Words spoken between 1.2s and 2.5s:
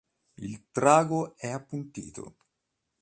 è appuntito.